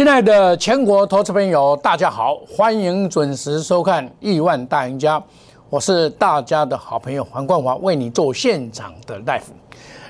[0.00, 5.20] 亲爱的全国投资朋友，大家好，欢迎准时收看《亿万大赢家》，
[5.68, 9.42] 我是大家的好朋友黄冠华，为你做现场的 live。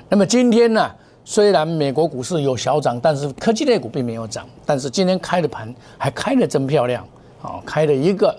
[0.07, 0.89] 那么今天呢，
[1.25, 7.05] 虽然美国股市有小涨，但是科技类股并没有涨，但是今天开的盘还开的真漂亮，
[7.41, 8.33] 啊，开了一个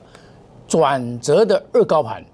[0.66, 2.24] 转折的二高盘。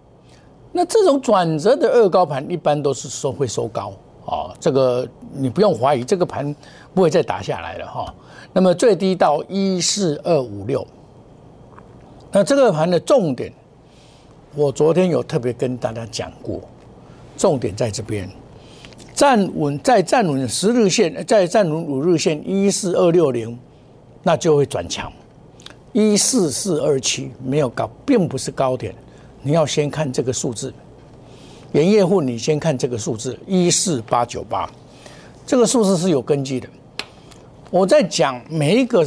[0.70, 3.92] 那这种转折的二高盘一般都是收会收高，
[4.24, 6.54] 啊，这个你不用怀疑，这个盘
[6.94, 8.14] 不会再打下来了哈。
[8.58, 10.84] 那么最低到一四二五六，
[12.32, 13.52] 那这个盘的重点，
[14.56, 16.60] 我昨天有特别跟大家讲过，
[17.36, 18.28] 重点在这边，
[19.14, 23.56] 站稳再站稳十日线，再站稳五日线一四二六零，
[24.24, 25.08] 那就会转强，
[25.92, 28.92] 一四四二七没有高，并不是高点，
[29.40, 30.74] 你要先看这个数字，
[31.70, 34.68] 盐业户你先看这个数字一四八九八，
[35.46, 36.68] 这个数字是有根据的。
[37.70, 39.06] 我在讲每一个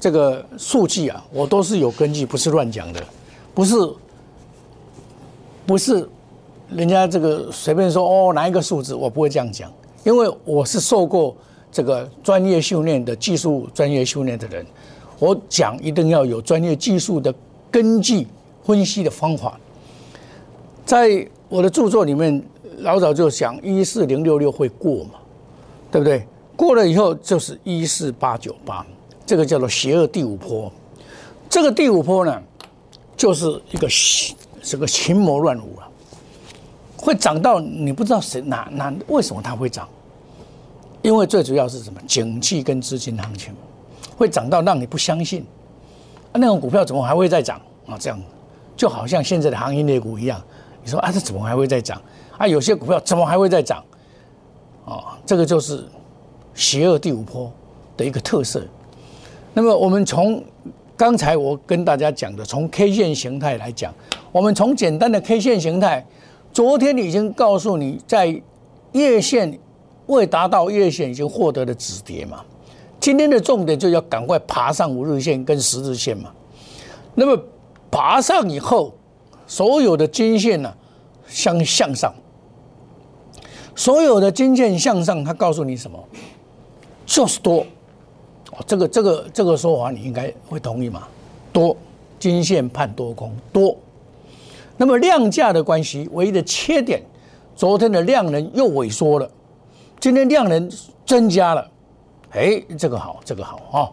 [0.00, 3.02] 这个数据啊，我都是有根据，不是乱讲的，
[3.52, 3.74] 不是
[5.66, 6.08] 不是
[6.70, 9.70] 人家这个随便说哦哪一个数字，我不会这样讲，
[10.04, 11.36] 因为我是受过
[11.72, 14.64] 这个专业训练的技术专业训练的人，
[15.18, 17.34] 我讲一定要有专业技术的
[17.70, 18.26] 根据
[18.64, 19.58] 分析的方法，
[20.86, 22.40] 在我的著作里面
[22.78, 25.14] 老早就想一四零六六会过嘛，
[25.90, 26.24] 对不对？
[26.54, 28.84] 过了以后就是一四八九八，
[29.24, 30.70] 这个叫做邪恶第五波。
[31.48, 32.42] 这个第五波呢，
[33.16, 33.88] 就是一个
[34.62, 35.88] 这个群魔乱舞啊，
[36.96, 39.88] 会涨到你不知道谁哪哪为什么它会涨？
[41.00, 42.00] 因为最主要是什么？
[42.06, 43.54] 景气跟资金行情
[44.16, 45.44] 会涨到让你不相信
[46.32, 47.98] 啊，那种股票怎么还会再涨啊？
[47.98, 48.22] 这样
[48.76, 50.40] 就好像现在的行业类股一样，
[50.84, 52.00] 你说啊，这怎么还会再涨？
[52.38, 53.82] 啊，有些股票怎么还会再涨？
[54.84, 55.84] 啊，这个就是。
[56.54, 57.52] 邪恶第五波
[57.96, 58.62] 的一个特色。
[59.54, 60.42] 那么，我们从
[60.96, 63.92] 刚才我跟大家讲的，从 K 线形态来讲，
[64.30, 66.06] 我们从简单的 K 线形态，
[66.52, 68.40] 昨天已经告诉你，在
[68.92, 69.58] 月线
[70.06, 72.44] 未达到月线已经获得了止跌嘛。
[73.00, 76.30] 今天的重点就要赶快爬上五日线跟十日线嘛。
[77.14, 77.36] 那么
[77.90, 78.94] 爬上以后，
[79.46, 80.72] 所有的均线呢
[81.26, 82.14] 向向上，
[83.74, 85.98] 所有的均线向上，它告诉你什么？
[87.12, 87.58] 就是多，
[88.52, 91.06] 哦，这个这个这个说法你应该会同意嘛？
[91.52, 91.76] 多，
[92.18, 93.76] 金线判多空多，
[94.78, 97.02] 那么量价的关系，唯一的缺点，
[97.54, 99.30] 昨天的量能又萎缩了，
[100.00, 100.72] 今天量能
[101.04, 101.70] 增加了，
[102.30, 103.92] 哎，这个好，这个好啊，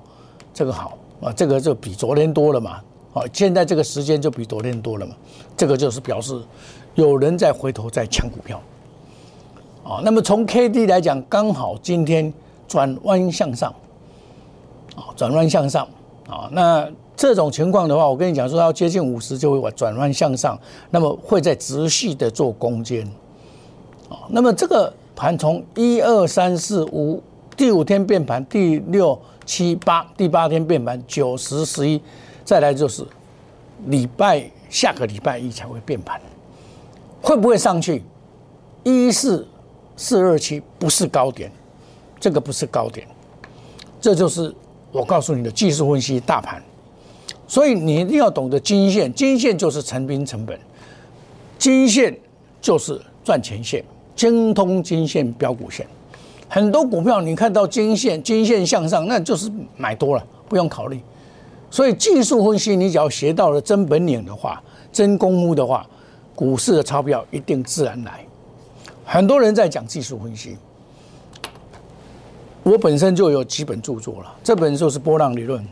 [0.53, 2.79] 这个好啊，这个就比昨天多了嘛，
[3.12, 5.13] 好，现在这个时间就比昨天多了嘛，
[5.58, 6.41] 这个就是表示
[6.96, 8.62] 有人在回头在抢股票，
[9.84, 12.34] 啊，那么从 K D 来讲，刚好今天。
[12.69, 13.74] 转弯向上，
[14.96, 15.85] 啊，转弯向上，
[16.30, 16.88] 啊，那
[17.18, 20.57] 这种情况的话，我跟你讲说，要接近五十就会转弯向上，
[20.91, 23.06] 那么会在直系的做攻坚，
[24.08, 27.22] 啊，那么这个盘从一二三四五
[27.58, 32.00] 第五天变盘，第六七八第八天变盘，九十十一，
[32.46, 33.03] 再来就是
[33.88, 36.22] 礼拜下个礼拜一才会变盘，
[37.22, 38.03] 会不会上去？
[38.84, 39.46] 一四
[39.97, 41.52] 四二七不是高点。
[42.19, 43.07] 这个不是高点，
[44.02, 44.53] 这就是
[44.91, 46.62] 我告诉你的技术分析大盘，
[47.47, 50.59] 所以你一定要懂得金线，金线就是成兵成本，
[51.58, 52.18] 金线
[52.59, 53.84] 就是赚钱线，
[54.16, 55.88] 精通金线标股线，
[56.50, 61.00] 很多股票你看到金线金线向上，那就是买多了，不用考虑。
[61.72, 65.88] 所以技术分析你只要学到了真本领的话，真功夫的话，
[66.35, 68.25] 股市的钞票一定自然来。
[69.06, 70.58] 很多人在讲技术分析。
[72.69, 75.66] 我本身就有几本著作了，这本就是波浪理论，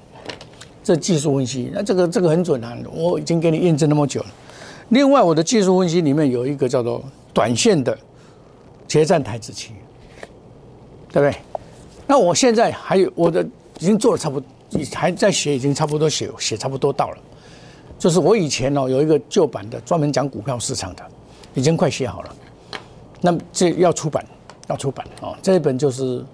[0.84, 4.28] 这技术分析，那这个这个很准啊，我已经给你验证那么久了。
[4.90, 7.96] 另外，我的技术分析里面有一个叫做短线的
[8.88, 9.74] 决战台子期，
[11.12, 11.36] 对不对？
[12.08, 13.44] 那我现在还有我的
[13.78, 14.50] 已经做了差不多，
[14.96, 17.18] 还在写，已经差不多写写差不多到了。
[18.00, 21.04] 就是我以前哦有一个旧版的专门讲股票市场的，
[21.54, 22.36] 已经快写好了。
[23.22, 24.26] 那么这要出版，
[24.68, 26.26] 要出版哦，这一本就是。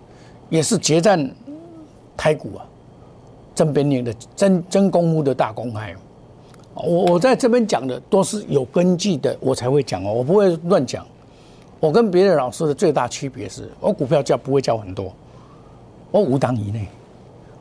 [0.50, 1.30] 也是决战
[2.16, 2.66] 台股啊，
[3.56, 5.96] 真本领的真真功夫的大公开。
[6.76, 11.06] 我我在这边讲的都是有根据的，我才会讲哦，我不会乱讲。
[11.80, 15.14] 我跟别的老师的最大区别是，我股票叫不会叫很多，
[16.12, 16.88] 我五档以内。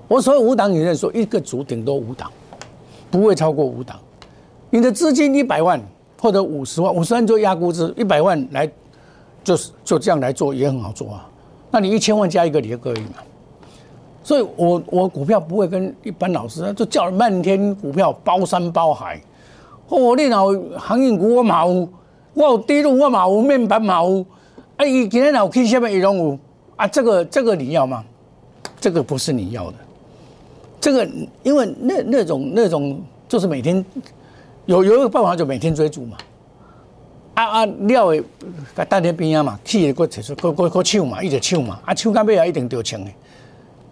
[0.09, 2.31] 我所谓五档以内，说一个组顶多五档，
[3.11, 3.99] 不会超过五档。
[4.71, 5.81] 你的资金一百万
[6.21, 8.71] 或者五十万，五十万做压估值，一百万来
[9.43, 11.29] 就是就这样来做也很好做啊。
[11.73, 13.15] 那你一千万加一个，你就可以嘛？
[14.23, 19.21] 所以我我股票不会跟一般老师，就叫了漫天股票包山包海。
[19.89, 20.47] 哦，你老
[20.79, 21.89] 航运股我嘛有，
[22.35, 24.25] 我有低路我嘛有，面板嘛有，
[24.77, 26.39] 啊，伊今天老去下面也拢有
[26.77, 28.05] 啊，这个这个你要吗？
[28.79, 29.77] 这个不是你要的，
[30.81, 31.09] 这个
[31.43, 33.85] 因为那那种那种就是每天
[34.67, 36.17] 有有一个办法就每天追逐嘛。
[37.35, 38.25] 啊啊，了的，
[38.77, 43.11] 甲等在边啊嘛，气的搁提出，搁搁搁抢嘛，一直抢嘛，啊抢到尾啊一定着抢的。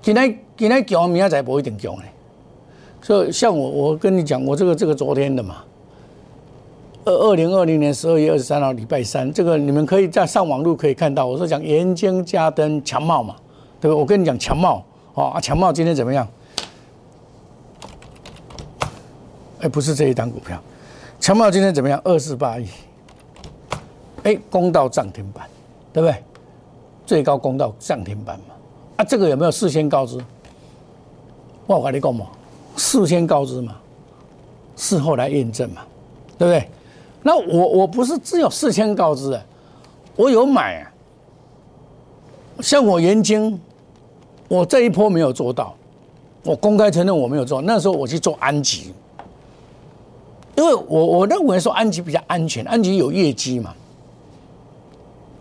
[0.03, 2.03] 今天今天强，明仔载不一定强的。
[3.01, 5.65] 所以像我我跟你讲，我这个这个昨天的嘛，
[7.07, 13.37] 二二零二零年十二月二十三号礼拜三，这个你们可以在上网路可以看到，我说讲盐津加登强茂嘛，
[13.81, 13.97] 对不？
[13.97, 14.85] 我跟你讲强茂，
[15.15, 16.29] 哦啊强茂今天怎么样？
[19.61, 20.63] 哎，不是这一单股票，
[21.19, 21.99] 强茂今天怎么样？
[22.05, 22.67] 二四八亿。
[24.25, 25.49] 哎，攻到涨停板，
[25.93, 26.23] 对不对？
[27.07, 28.55] 最高攻到涨停板嘛？
[28.99, 30.19] 啊，这个有没有事先告知？
[31.67, 32.27] 我跟你讲嘛，
[32.77, 33.77] 事先告知嘛，
[34.77, 35.83] 事后来验证嘛，
[36.39, 36.69] 对不对？
[37.23, 39.43] 那我我不是只有事先告知的，
[40.17, 40.93] 我有买啊。
[42.61, 43.59] 像我研晶，
[44.49, 45.75] 我这一波没有做到，
[46.45, 47.63] 我公开承认我没有做。
[47.63, 48.93] 那时候我去做安吉，
[50.57, 53.75] 因为我我认为说安吉比较安全，安吉有业绩嘛。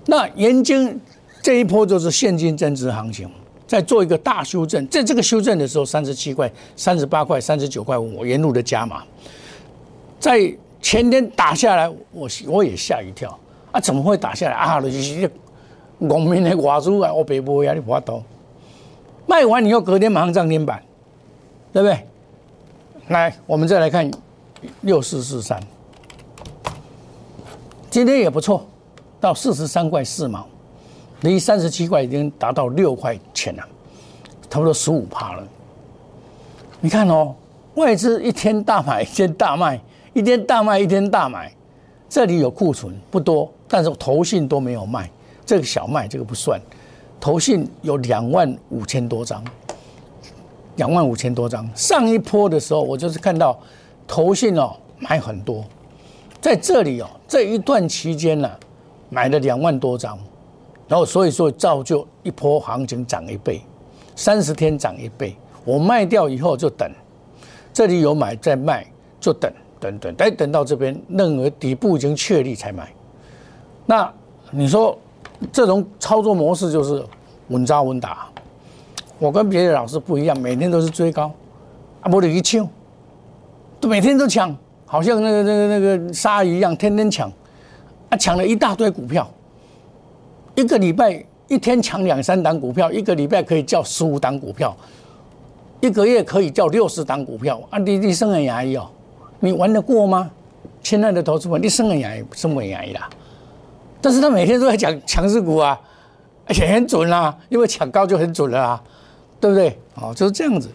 [0.09, 0.99] 那盐津
[1.39, 3.29] 这一波就是现金增值行情，
[3.67, 9.03] 在做一个大修正，在这个修正的时候，三十七块、三十八块、三十九块五，我沿路的加码，
[10.19, 10.51] 在
[10.81, 13.37] 前天打下来，我我也吓一跳
[13.71, 13.79] 啊！
[13.79, 14.81] 怎么会打下来啊？
[14.81, 15.29] 就是
[15.99, 18.23] 农民的外资啊，我北部压力不多，
[19.27, 20.81] 卖完你要隔天马上涨停板，
[21.71, 21.99] 对不对？
[23.09, 24.09] 来，我们再来看
[24.81, 25.61] 六四四三，
[27.91, 28.65] 今天也不错。
[29.19, 30.45] 到四十三块四毛，
[31.21, 33.63] 离三十七块已经达到六块钱了，
[34.49, 35.43] 差不多十五趴了。
[36.79, 37.35] 你看哦，
[37.75, 39.79] 外资一天大买，一天大卖，
[40.13, 41.51] 一天大卖，一天大买。
[42.07, 45.09] 这里有库存不多，但是投信都没有卖，
[45.45, 46.59] 这个小卖这个不算。
[47.19, 49.43] 投信有两万五千多张，
[50.77, 51.69] 两万五千多张。
[51.75, 53.59] 上一波的时候，我就是看到
[54.07, 55.63] 投信哦买很多，
[56.39, 58.49] 在这里哦这一段期间呢。
[59.09, 60.17] 买了两万多张，
[60.87, 63.61] 然后所以说造就一波行情涨一倍，
[64.15, 65.35] 三十天涨一倍。
[65.65, 66.89] 我卖掉以后就等，
[67.73, 68.85] 这里有买再卖
[69.19, 72.91] 就等等等，等等到这边任何底部已经确立才买。
[73.85, 74.11] 那
[74.51, 74.97] 你说
[75.51, 77.03] 这种操作模式就是
[77.49, 78.27] 稳扎稳打。
[79.19, 81.31] 我跟别的老师不一样，每天都是追高，
[82.01, 82.67] 啊，不得一抢，
[83.79, 84.55] 都每天都抢，
[84.85, 87.31] 好像那个那个那个鲨鱼一样，天天抢。
[88.09, 89.29] 啊，抢了一大堆股票，
[90.55, 94.75] 一个礼拜一天抢两三档股票，一个礼拜可以叫十五档股票，
[95.81, 97.61] 一个月可以叫六十档股票。
[97.69, 98.89] 啊，你你生很压抑哦，
[99.39, 100.29] 你玩得过吗？
[100.81, 103.09] 亲爱的投资们，你生很压抑，生很压抑啦。
[104.01, 105.79] 但是他每天都在讲强势股啊，
[106.47, 108.83] 而且很准啊，因为抢高就很准了啊，
[109.39, 109.77] 对不对？
[109.95, 110.69] 哦，就是这样子。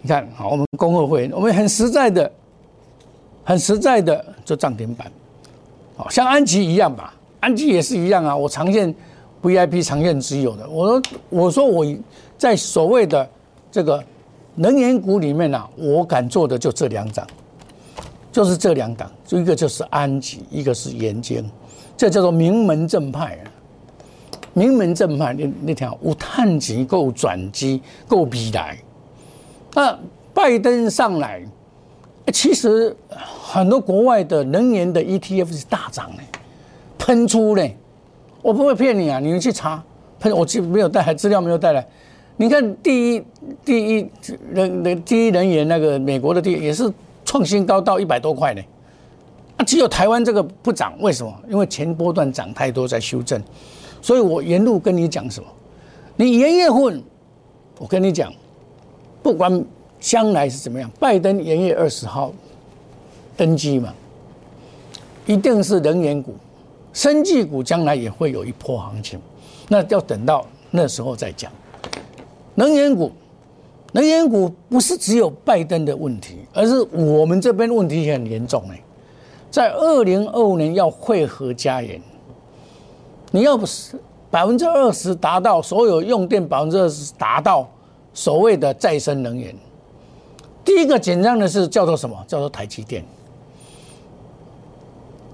[0.00, 2.30] 你看，好，我们恭贺会，我们很实在的，
[3.42, 5.10] 很实在的做涨停板。
[6.10, 8.36] 像安吉一样吧，安吉也是一样啊。
[8.36, 8.94] 我常见
[9.42, 11.86] VIP 常见持有的，我说我说我
[12.36, 13.28] 在所谓的
[13.70, 14.02] 这个
[14.54, 17.26] 能源股里面呢，我敢做的就这两档，
[18.32, 21.44] 就是这两档，一个就是安吉，一个是盐津，
[21.96, 23.50] 这叫做名门正派啊。
[24.54, 28.76] 名门正派，你你听，有探级够转机够比来，
[29.74, 29.96] 那
[30.34, 31.42] 拜登上来。
[32.30, 36.22] 其实很多国外的能源的 ETF 是大涨的，
[36.98, 37.76] 喷出嘞，
[38.42, 39.82] 我不会骗你啊，你们去查，
[40.20, 41.86] 喷我去没有带来资料没有带来，
[42.36, 43.24] 你看第一
[43.64, 44.10] 第一
[44.52, 46.92] 人的第一人员那个美国的第也是
[47.24, 48.62] 创新高到一百多块呢，
[49.56, 51.34] 啊只有台湾这个不涨，为什么？
[51.48, 53.42] 因为前波段涨太多在修正，
[54.02, 55.46] 所以我沿路跟你讲什么，
[56.16, 57.02] 你元月份，
[57.78, 58.30] 我跟你讲，
[59.22, 59.64] 不管。
[60.00, 60.90] 将来是怎么样？
[60.98, 62.32] 拜登元月二十号
[63.36, 63.92] 登基嘛，
[65.26, 66.34] 一定是能源股、
[66.92, 69.20] 生技股将来也会有一波行情，
[69.68, 71.50] 那要等到那时候再讲。
[72.54, 73.12] 能源股，
[73.92, 78.80] 能源股不是只有拜登的问题，而是我们这边问题很严重哎。
[79.50, 82.00] 在二零二五年要汇合家园，
[83.30, 83.98] 你要不是
[84.30, 87.68] 百分之二十达到所有用电百分之二十达到
[88.12, 89.54] 所谓的再生能源。
[90.64, 92.16] 第一个紧张的是叫做什么？
[92.26, 93.04] 叫做台积电。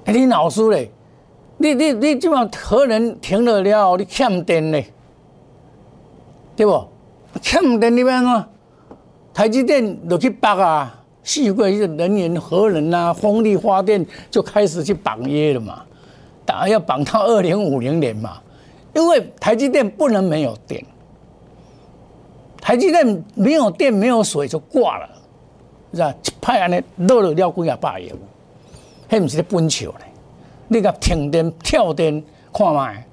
[0.07, 0.90] 你老师嘞，
[1.57, 4.87] 你你你今晚核能停了了，你欠电嘞，
[6.54, 6.87] 对不？
[7.40, 8.49] 欠电你边啊，
[9.33, 15.85] 台积电落去绑啊，四个一个能源、核能啊、风力发电就开始去绑约了嘛，
[16.45, 18.40] 打要绑到二零五零年嘛，
[18.95, 20.85] 因为台积电不能没有电，
[22.61, 25.09] 台积电没有电没有水就挂了，
[25.95, 26.15] 是吧？
[26.23, 28.13] 一派安尼落了了几啊百亿，
[29.09, 30.07] 迄不是咧本笑咧，
[30.69, 32.23] 你个停电跳电
[32.53, 33.07] 看卖。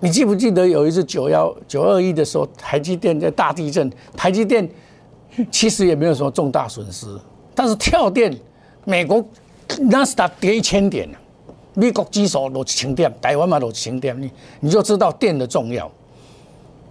[0.00, 4.68] 你记不记得有一次九幺九二一的时候，台积电在大地震，台积电
[5.48, 7.06] 其实也没有什么重大损失，
[7.54, 8.36] 但是跳电，
[8.84, 9.24] 美国
[9.90, 11.08] 纳斯达跌一千点，
[11.74, 15.88] 美国基数落一千点，台湾嘛落一千点，你你就知道电的重要。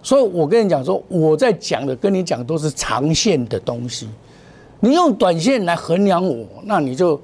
[0.02, 4.08] 所以我跟你讲说，我在讲的跟你讲都是长线的东西，
[4.84, 7.20] 你用短线来衡量我，那你就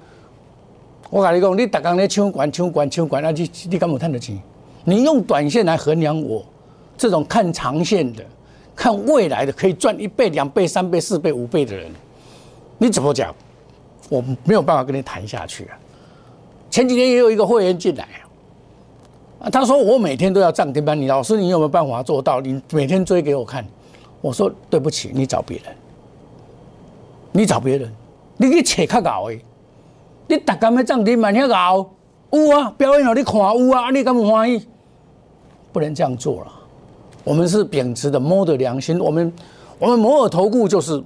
[1.10, 4.40] 我跟你讲，你大刚咧抢管抢管抢管，那你你敢有赚得钱？
[4.84, 6.46] 你用短线来衡量我，
[6.96, 8.24] 这种看长线的、
[8.76, 11.90] 看未来的，可以赚一倍、两倍、三倍、四倍、五倍的人，
[12.78, 13.34] 你怎么讲？
[14.08, 15.76] 我没有办法跟你谈下去啊！
[16.70, 18.08] 前几天也有一个会员进来
[19.40, 22.40] 啊，他说我每天都要涨停板，你老师你有没有办法做到？
[22.40, 23.66] 你每天追给我看。
[24.20, 25.66] 我说对不起，你找别人，
[27.38, 27.88] 你找别人，
[28.36, 29.38] 你去扯较搞的，
[30.26, 31.88] 你大干要涨停板遐搞？
[32.32, 34.66] 有啊，表演让你看有啊，你敢不欢喜？
[35.72, 36.52] 不能这样做了。
[37.22, 39.32] 我们是秉持的摸的良心，我们
[39.78, 41.00] 我们摩尔投顾就是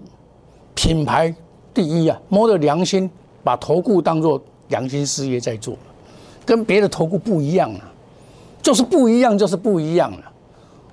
[0.74, 1.34] 品牌
[1.74, 3.10] 第一啊，摸的良心，
[3.44, 5.74] 把投顾当做良心事业在做，
[6.46, 7.92] 跟别的投顾不一样啊，
[8.62, 10.32] 就是不一样，就是不一样了。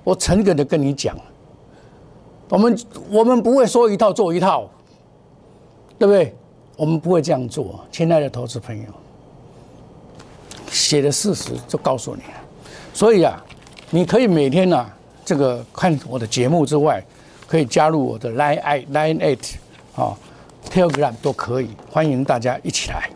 [0.04, 1.16] 我诚恳的跟你讲，
[2.50, 2.78] 我们
[3.10, 4.68] 我们不会说一套做一套，
[6.00, 6.34] 对不对？
[6.76, 8.88] 我们不会这样做，亲爱的投资朋友，
[10.72, 12.40] 写的事实就告诉你了。
[12.92, 13.40] 所以啊。
[13.92, 14.88] 你可以每天呢，
[15.24, 17.04] 这个看我的节目之外，
[17.48, 19.54] 可以加入我的 Line i Line Eight
[19.96, 20.16] 啊
[20.70, 23.10] ，Telegram 都可以，欢迎大家一起来，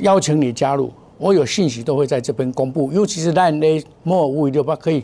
[0.00, 5.02] 邀请你加入，我有信息都会在这边公布，尤其是 Line A 莫尔五五六八可以，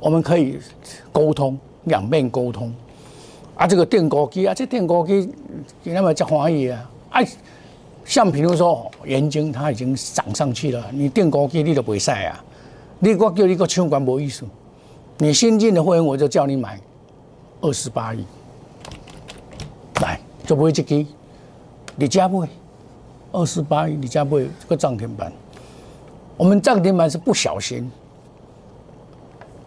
[0.00, 0.58] 我们可以
[1.12, 2.74] 沟通，两面沟通，
[3.60, 5.30] 啊，这个电锅机啊，这电锅机
[5.82, 7.28] 你那么叫欢喜啊，哎，
[8.06, 12.42] 像比如说眼睛它已经涨上去了，你电锅机你都不会晒啊。
[13.00, 14.46] 你我叫你个枪管没意思，
[15.18, 16.80] 你新进的会员我就叫你买
[17.60, 18.24] 二十八亿，
[20.00, 21.06] 来就不会这个，
[21.96, 22.48] 你加不会
[23.32, 25.30] 二十八亿，你加不会这个涨停板。
[26.38, 27.92] 我们涨停板是不小心，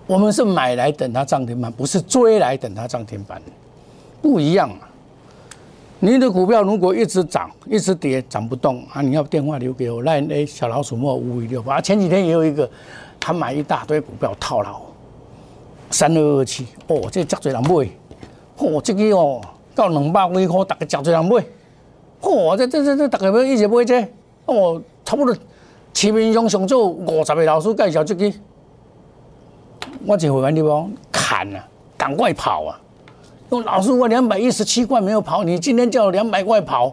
[0.07, 3.39] 我们是买来等它涨停板，不是追来等它涨停板，
[4.23, 4.89] 不一样啊。
[5.99, 11.79] 你的股票如果一直涨，一直跌，涨不动啊，你要电话留给我，赖 A 小老鼠莫五五六八。
[11.79, 12.67] 前几天也有一个。
[13.25, 14.81] 他买一大堆股票套牢，
[15.89, 17.89] 三二二七哦，这真多人买，
[18.57, 19.39] 哦，这个哦
[19.73, 21.45] 到两百几块，大家真多人买，
[22.19, 24.05] 哦，这这这这大家要一直买这，
[24.45, 25.33] 哦，差不多
[25.93, 28.29] 市面上上做五十个老师介绍这个，
[30.05, 31.65] 我就会员地方砍啊，
[31.97, 32.81] 赶快跑啊！
[33.53, 36.91] 用老师我两百一十七块没有跑，你今天叫我两百块跑，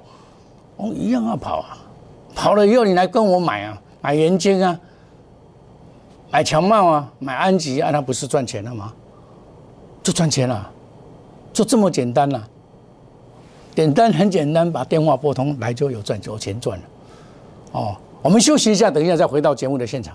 [0.76, 1.78] 我一样要跑啊！
[2.34, 4.78] 跑了以后你来跟我买啊，买元金啊。
[6.30, 8.92] 买强茂啊，买安吉啊，那不是赚钱了吗？
[10.02, 10.70] 就赚钱了，
[11.50, 12.46] 就这么简单了。
[13.74, 16.84] 简单很简单，把电话拨通来就有赚，有钱赚了。
[17.72, 20.14] 哦，我们休息一下，等一下再回到节目的现场。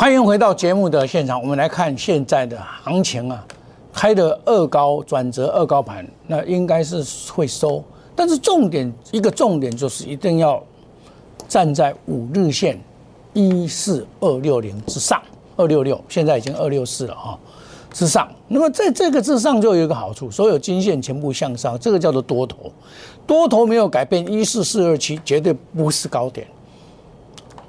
[0.00, 3.44] 欢迎回到节目的现场，我们来看现在的行情啊，
[3.92, 7.82] 开的二高转折二高盘，那应该是会收。
[8.14, 10.62] 但是重点一个重点就是一定要
[11.48, 12.80] 站在五日线
[13.32, 15.20] 一四二六零之上，
[15.56, 17.36] 二六六现在已经二六四了哈，
[17.92, 18.28] 之上。
[18.46, 22.72] 那么在这个之上就有一个好处，所有均线全部向上，这个叫做多头，
[23.26, 26.46] 多头没有改变，一四四二七绝对不是高点。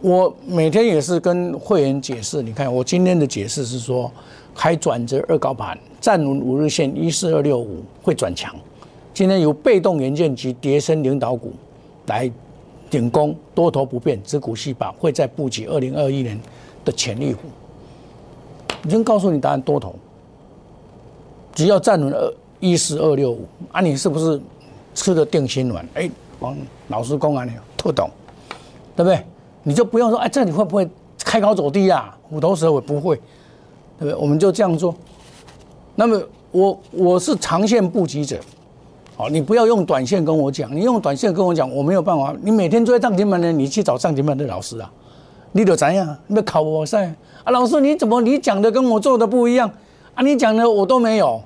[0.01, 4.09] 我每天也是跟会员解释，你看我今天的解释是说，
[4.55, 8.55] 开转折二高盘，站稳五日线一四二六五会转强。
[9.13, 11.51] 今天由被动元件及叠升领导股
[12.07, 12.31] 来
[12.89, 16.39] 顶攻，多头不变，只股细胞会在布局二零二一年
[16.85, 17.41] 的潜力股。
[18.85, 19.93] 已经告诉你答案，多头
[21.53, 24.39] 只要站稳二一四二六五啊，你是不是
[24.95, 25.85] 吃个定心丸？
[25.95, 28.09] 哎，王老师公啊，你特懂，
[28.95, 29.21] 对不对？
[29.69, 30.89] 你就不用说，哎，这里会不会
[31.23, 32.17] 开高走低啊？
[32.23, 33.15] 虎头蛇尾不会，
[33.99, 34.15] 对不对？
[34.15, 34.95] 我们就这样做。
[35.93, 38.39] 那么我我是长线布局者。
[39.15, 42.35] 好，你不要用短线跟我讲，你用短线跟我讲，我没有办法。
[42.41, 44.91] 你每天追涨停板的，你去找涨停板的老师啊，
[45.51, 46.17] 你得怎样？
[46.25, 47.13] 你考我噻？
[47.43, 49.71] 啊，老师你怎么你讲的跟我做的不一样？
[50.15, 51.39] 啊，你讲的我都没有，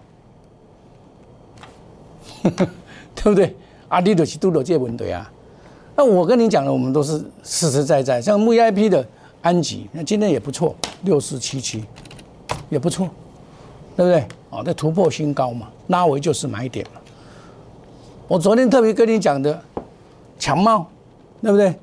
[2.43, 3.53] 对不对？
[3.89, 5.29] 啊，你得去都有这问题啊。
[5.95, 8.21] 那我跟你讲的，我们都是实实在在。
[8.21, 9.05] 像 VIP 的
[9.41, 11.83] 安吉，那今天也不错，六四七七
[12.69, 13.07] 也不错，
[13.95, 14.25] 对不对？
[14.49, 17.01] 哦，在突破新高嘛，拉回就是买点了。
[18.27, 19.61] 我昨天特别跟你讲的
[20.39, 20.87] 强茂，
[21.41, 21.73] 对不对？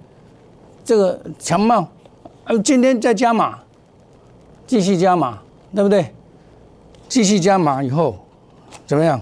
[0.84, 1.86] 这个强茂，
[2.44, 3.58] 呃，今天再加码，
[4.66, 5.38] 继续加码，
[5.74, 6.12] 对不对？
[7.08, 8.16] 继续加码以后
[8.86, 9.20] 怎么样？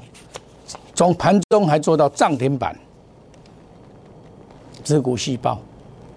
[0.95, 2.79] 从盘中还做到涨停板，
[4.89, 5.59] 子股细胞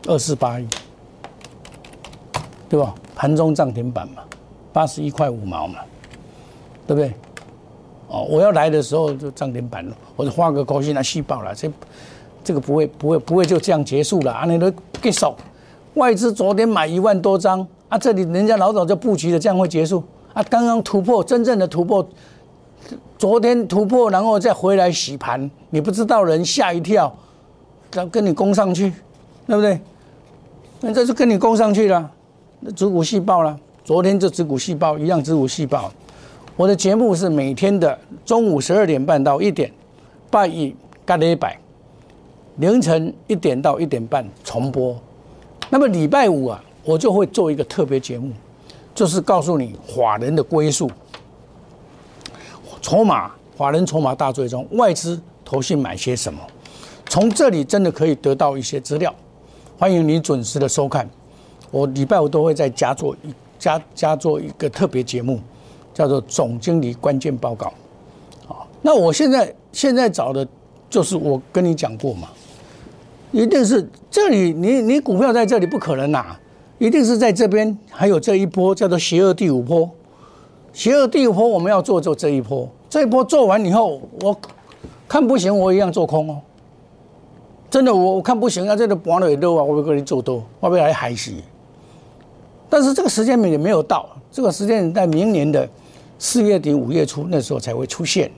[0.07, 0.65] 二四八亿，
[2.69, 2.95] 对吧？
[3.15, 4.23] 盘中涨停板嘛，
[4.71, 5.79] 八十一块五毛嘛，
[6.87, 7.13] 对不对？
[8.07, 11.53] 哦，我要来的时候就涨停板了，我就花个高兴来续报了。
[11.53, 11.69] 这
[12.45, 14.45] 这个不会不会不会就这样结束了啊？
[14.45, 15.35] 你都给手，
[15.95, 20.01] 外资昨天买一万多张啊，这里人家老早就布局了，这样会结束
[20.33, 20.41] 啊？
[20.43, 22.07] 刚刚突破真正的突破，
[23.17, 27.13] 昨天突破然后再回来洗盘，你不知道人吓一跳，
[27.91, 28.91] 跟跟你攻上去，
[29.45, 29.79] 对不对？
[30.79, 32.09] 那这是跟你攻上去了，
[32.61, 35.91] 那子股细胞了，昨天就子股细胞一样，子股细胞。
[36.55, 39.71] 我的节目是每天的中午十二点半到一点，
[40.29, 40.75] 半一
[41.05, 41.59] 干了一百，
[42.57, 44.95] 凌晨一点到一点半重播。
[45.69, 48.31] 那么礼拜五啊，我就会做一个特别节目，
[48.95, 50.89] 就是告诉你法人的归宿、
[52.81, 56.39] 筹码、法人筹码大追踪、外资投信买些什么，
[57.11, 59.13] 从这里真的可以得到一些资料。
[59.77, 61.09] 欢迎你准时的收看，
[61.69, 65.37] 我礼拜五都会再加做一加加做一个特别节目。
[65.93, 67.73] 叫做总经理关键报告，
[68.47, 70.47] 好，那我现在现在找的，
[70.89, 72.29] 就是我跟你讲过嘛，
[73.33, 76.37] 一定是这里，你你股票在这里不可能呐，
[76.79, 79.91] 一定是在这边，还有这一波叫做邪恶第五波，
[80.71, 84.35] 邪恶第五波我们要做做这一波，这一波做完以后，我
[85.09, 86.39] 看不行，我一样做空哦，
[87.71, 91.31] 真的我我看不行啊，这个盘了多啊，我会跟你做多，我会来海死，
[92.69, 95.67] 但是这个时间也没有到，这个时间在明年的。
[96.23, 98.29] 四月底五月初那时候才会出现，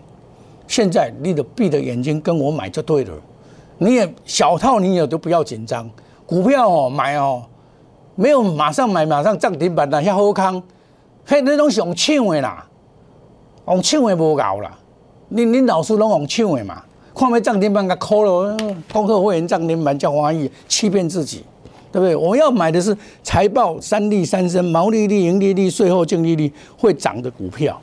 [0.69, 3.11] 现在你得闭着眼睛跟我买就对了，
[3.77, 5.89] 你也小套你也都不要紧张，
[6.25, 7.43] 股票哦买哦，
[8.15, 10.63] 没有马上买马上涨停板那些好康，
[11.25, 12.65] 嘿那种想抢的啦，
[13.67, 14.71] 用抢的无搞啦，
[15.27, 16.81] 你你老师拢用抢的嘛，
[17.15, 18.57] 看没涨停板给扣了，
[18.91, 21.43] 恭贺会员涨停板叫欢喜，欺骗自己。
[21.91, 22.15] 对不对？
[22.15, 27.79] 我要买的是财报三利三升、毛利率、盈利率、税后净利率会涨的股票。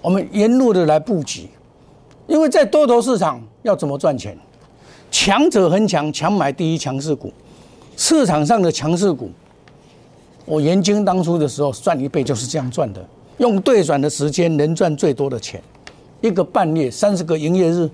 [0.00, 1.48] 我们沿路的来布局，
[2.28, 4.38] 因为在多头市场要怎么赚钱？
[5.10, 7.32] 强者恒强，强买第一强势股。
[7.96, 9.28] 市场上的强势股，
[10.44, 13.04] 我研究当初的时候赚一倍就是这样赚的。
[13.38, 15.60] 用对转的时间能赚最多的钱。
[16.20, 17.90] 一个半月三十个营业日，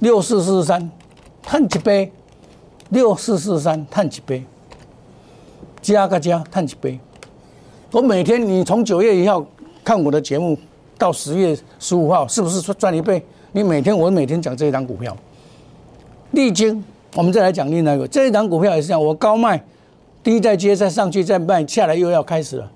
[0.00, 0.90] 六四四三，
[1.42, 2.12] 叹几倍？
[2.90, 4.44] 六四四三碳几杯，
[5.80, 7.00] 加个加碳几杯。
[7.90, 9.44] 我每天你从九月一号
[9.82, 10.56] 看我的节目
[10.98, 13.24] 到十月十五号，是不是说赚一倍？
[13.52, 15.16] 你每天我每天讲这一档股票，
[16.32, 19.64] 历经我们再来讲另外一个这一档股票也是这样，我高卖，
[20.22, 22.70] 低再接再上去再卖下来又要开始了。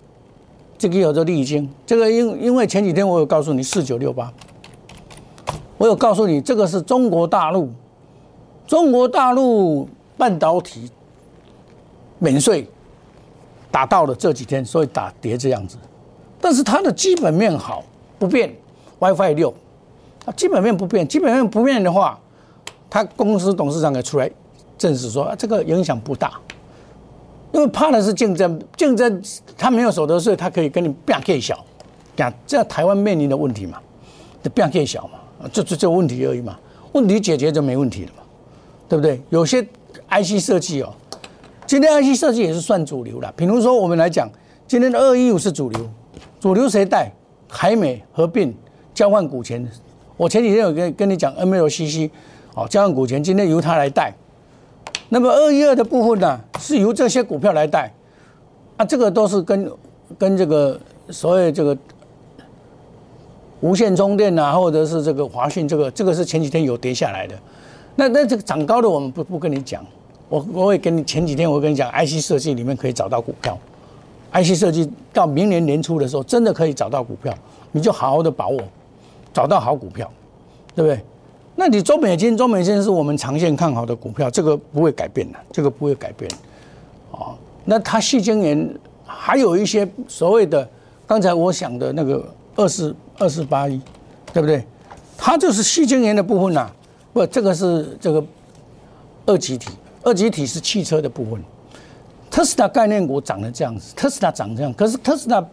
[0.78, 4.32] 这个有着历经，这个因因为前几天我有告诉你四九六八，
[5.80, 7.70] 我有告诉你这个是中国大陆，
[8.66, 9.88] 中国大陆。
[10.18, 10.90] 半导体
[12.18, 12.68] 免税
[13.70, 15.78] 达到了这几天，所以打跌这样子。
[16.38, 17.82] 但是它的基本面好
[18.18, 18.54] 不变
[18.98, 19.48] ，WiFi 六，
[20.26, 22.20] 啊，基本面不变，基本面不变的话，
[22.90, 24.30] 他公司董事长也出来
[24.76, 26.38] 证实说，啊，这个影响不大，
[27.52, 29.22] 因为怕的是竞争，竞争
[29.56, 31.64] 他没有所得税，他可以跟你变更小，
[32.14, 33.78] 讲这样台湾面临的问题嘛，
[34.52, 36.58] 变更小嘛，就就这问题而已嘛，
[36.92, 38.22] 问题解决就没问题了嘛，
[38.88, 39.20] 对不对？
[39.30, 39.62] 有些
[40.10, 40.92] IC 设计哦，
[41.66, 44.28] 今天 IC 设计也是算主流了，比如说我们来讲，
[44.66, 45.88] 今天的二一五是主流，
[46.38, 47.10] 主流谁带？
[47.52, 48.54] 海美合并
[48.94, 49.68] 交换股权，
[50.16, 52.08] 我前几天有跟跟你讲 MLCC，
[52.54, 54.14] 哦，交换股权今天由他来带。
[55.08, 57.92] 那么二一二的部分呢，是由这些股票来带，
[58.76, 59.68] 啊，这个都是跟
[60.16, 61.76] 跟这个所谓这个
[63.60, 67.34] 无线充电啊，或者是这个华讯这个，这个是前几天有跌下来的。
[67.96, 69.84] 那那这个涨高的我们不不跟你讲，
[70.28, 73.58] 我我会跟你前几天我跟你讲，IC 设计里面可以找到股票。
[74.32, 77.34] IC 设计到明年年初的时候，真的可以找到股票，
[77.72, 78.60] 你就好好的把握，
[79.32, 80.08] 找到好股票，
[80.74, 81.04] 对不对？
[81.56, 86.30] 那你中美金，中美金是我们长线看好的股票，这个不会改变的，这个不会改变。
[87.10, 90.66] 哦，那它细晶圆还有一些所谓的，
[91.08, 93.80] 刚才我想的那个二十二四八一，
[94.32, 94.64] 对不对？
[95.16, 96.68] 它就是细晶圆的部分呐，
[97.12, 98.24] 不，这个是这个
[99.26, 99.70] 二极体，
[100.02, 101.40] 二极体是汽车的部分。
[102.30, 105.44] 特斯拉概念股涨得这样子，特斯拉涨这样，可是特斯拉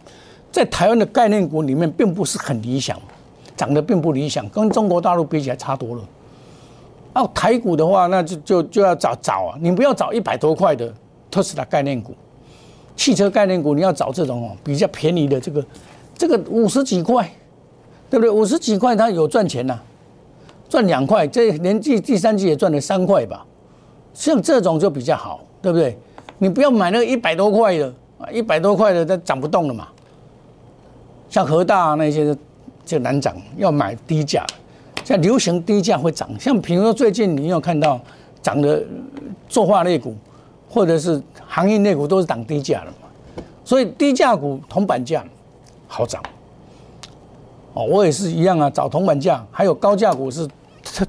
[0.52, 2.98] 在台湾的概念股里面并不是很理想，
[3.56, 6.04] 涨得并不理想，跟中国大陆比起来差多了。
[7.14, 10.94] 哦，台股的话，那就就就要找找啊，你不要找一百多块的
[11.30, 12.14] 特斯拉概念股，
[12.96, 15.66] 汽车概念股你要找这种哦比较便宜的，这个
[16.16, 17.30] 这个五十几块，
[18.10, 18.30] 对不对？
[18.30, 19.78] 五十几块它有赚钱呐，
[20.70, 23.46] 赚两块，这连季第三季也赚了三块吧，
[24.14, 25.98] 像这种就比较好，对不对？
[26.38, 29.88] 你不要买那个一百多块的啊，一百多块的它涨不动了嘛。
[31.30, 32.36] 像和大那些
[32.86, 34.46] 就难涨，要买低价。
[35.04, 38.00] 像流行低价会涨，像比如说最近你有看到
[38.42, 38.84] 涨的
[39.50, 40.16] 作画类股，
[40.70, 43.08] 或者是行业类股都是涨低价了嘛。
[43.66, 45.26] 所以低价股铜板价
[45.88, 46.22] 好涨。
[47.78, 50.48] 哦，我也是一样啊，找铜板价，还有高价股是
[50.82, 51.06] 这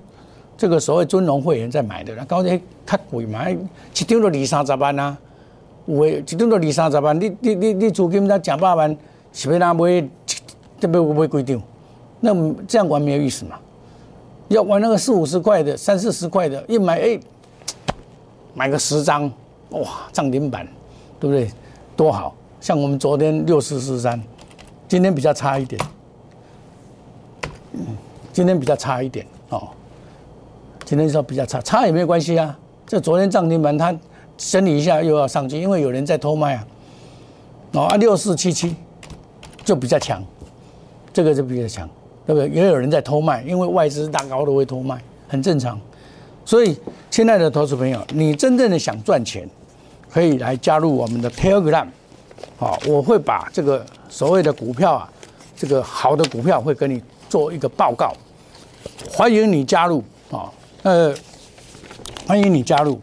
[0.54, 3.56] 这个所谓尊荣会员在买的，那高价太贵嘛，一
[3.94, 5.16] 张都二三十万啊，
[5.86, 8.94] 有诶，一张都二三十万，你你你你租金才两百万，
[9.32, 10.06] 是要哪买？
[10.78, 11.62] 这要买几张？
[12.20, 13.58] 那这样玩没有意思嘛？
[14.48, 17.18] 要玩那个四五十块的、三四十块的，一买哎，
[18.52, 19.30] 买个十张，
[19.70, 20.68] 哇，涨停板，
[21.18, 21.50] 对不对？
[21.96, 22.34] 多好！
[22.60, 24.20] 像我们昨天六四四三，
[24.86, 25.80] 今天比较差一点，
[28.32, 29.68] 今天比较差一点哦，
[30.84, 32.56] 今天说比较差，差也没有关系啊。
[32.86, 33.94] 这昨天涨停板，它
[34.36, 36.66] 整理一下又要上去，因为有人在偷卖啊。
[37.72, 38.74] 哦，啊六四七七
[39.64, 40.24] 就比较强，
[41.12, 41.88] 这个就比较强，
[42.26, 42.48] 对不对？
[42.48, 45.78] 也有人在偷卖，因为外资大高都会偷卖，很正常。
[46.44, 46.78] 所以，
[47.10, 49.46] 亲爱的投资朋友，你真正的想赚钱，
[50.08, 51.86] 可以来加入我们的 Telegram。
[52.56, 55.12] 好，我会把这个所谓的股票啊，
[55.54, 58.12] 这个好的股票会跟你做一个报告，
[59.10, 61.14] 欢迎你加入啊，呃。
[62.26, 63.00] 欢迎你加入，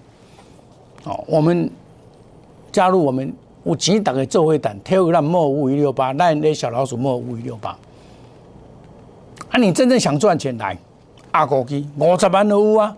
[1.03, 1.67] 哦，我们
[2.71, 3.33] 加入我们
[3.63, 7.75] 有钱打开做会谈，Telegram 莫五一六八烂那小老鼠莫五一六八。
[9.49, 10.77] 啊，你真正想赚钱来，
[11.31, 12.95] 阿哥基五十万都有啊，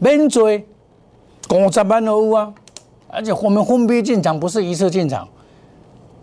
[0.00, 0.66] 免追
[1.50, 2.52] 五十万都有啊，
[3.06, 5.28] 而且我们封闭进场不是一次进场，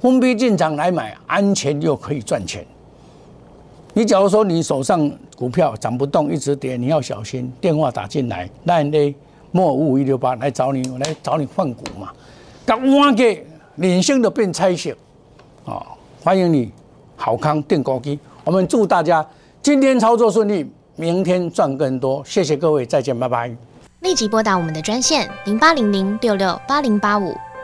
[0.01, 2.67] 封闭进场来买，安全又可以赚钱。
[3.97, 9.15] 你假如说你手上股票涨不动，一直跌，你要小心，电话打进来，Line A。
[9.49, 12.09] 莫五五一六八来找你，我来找你换股嘛。
[12.63, 13.43] 刚挖给
[13.77, 14.95] 领先的变拆线，
[15.65, 15.81] 啊，
[16.23, 16.71] 欢迎你，
[17.15, 18.19] 好康电高机。
[18.43, 19.27] 我们祝大家
[19.63, 22.23] 今天操作顺利，明天赚更多。
[22.23, 23.51] 谢谢各位，再见，拜拜。
[24.01, 27.33] 立即拨打我们的专线零八零零六六八零八五。